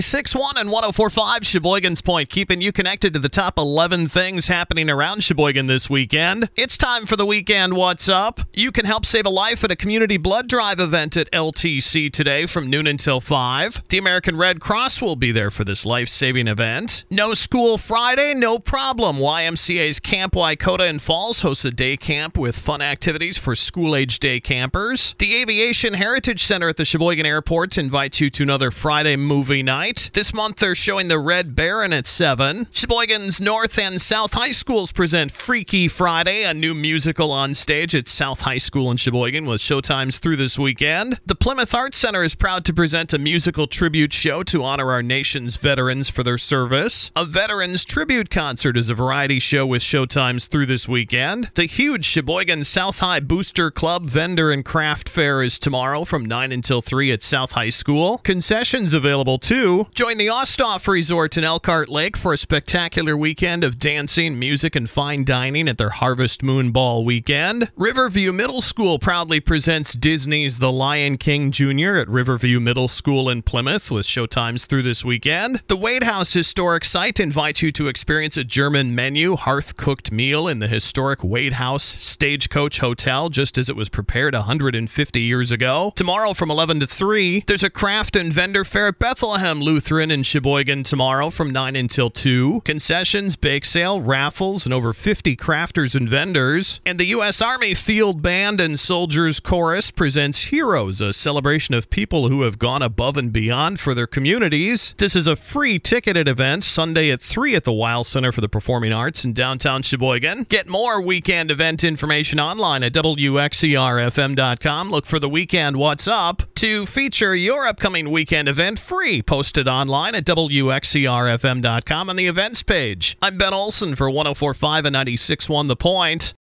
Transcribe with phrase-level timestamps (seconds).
[0.00, 5.22] 96.1 and 104.5 Sheboygan's Point, keeping you connected to the top 11 things happening around
[5.22, 6.48] Sheboygan this weekend.
[6.56, 8.46] It's time for the weekend Whassup.
[8.54, 12.46] You can help save a life at a community blood drive event at LTC today
[12.46, 13.82] from noon until 5.
[13.90, 17.04] The American Red Cross will be there for this life saving event.
[17.10, 19.16] No school Friday, no problem.
[19.16, 24.18] YMCA's Camp Y-Koda in Falls hosts a day camp with fun activities for school age
[24.18, 25.14] day campers.
[25.18, 29.89] The Aviation Heritage Center at the Sheboygan Airport invites you to another Friday movie night.
[29.90, 32.68] This month they're showing The Red Baron at 7.
[32.70, 38.06] Sheboygan's North and South High Schools present Freaky Friday, a new musical on stage at
[38.06, 41.18] South High School in Sheboygan with showtimes through this weekend.
[41.26, 45.02] The Plymouth Arts Center is proud to present a musical tribute show to honor our
[45.02, 47.10] nation's veterans for their service.
[47.16, 51.50] A Veterans Tribute Concert is a variety show with showtimes through this weekend.
[51.56, 56.52] The huge Sheboygan South High Booster Club Vendor and Craft Fair is tomorrow from 9
[56.52, 58.18] until 3 at South High School.
[58.18, 59.69] Concessions available too.
[59.94, 64.88] Join the Osthoff Resort in Elkhart Lake for a spectacular weekend of dancing, music, and
[64.88, 67.70] fine dining at their Harvest Moon Ball weekend.
[67.76, 71.96] Riverview Middle School proudly presents Disney's The Lion King Jr.
[71.96, 75.62] at Riverview Middle School in Plymouth with showtimes through this weekend.
[75.68, 80.48] The Wade House Historic Site invites you to experience a German menu, hearth cooked meal
[80.48, 85.92] in the historic Wade House Stagecoach Hotel, just as it was prepared 150 years ago.
[85.96, 90.22] Tomorrow from 11 to 3, there's a craft and vendor fair at Bethlehem Lutheran in
[90.22, 92.62] Sheboygan tomorrow from 9 until 2.
[92.64, 96.80] Concessions, bake sale, raffles, and over 50 crafters and vendors.
[96.84, 97.40] And the U.S.
[97.40, 102.82] Army Field Band and Soldiers Chorus presents Heroes, a celebration of people who have gone
[102.82, 104.94] above and beyond for their communities.
[104.98, 108.48] This is a free ticketed event Sunday at 3 at the Weill Center for the
[108.48, 110.44] Performing Arts in downtown Sheboygan.
[110.44, 114.90] Get more weekend event information online at WXERFM.com.
[114.90, 119.22] Look for the weekend Whassup to feature your upcoming weekend event free.
[119.22, 123.16] Posted online at WXERFM.com on the events page.
[123.22, 126.34] I'm Ben Olson for 1045 and 96.1 The Point.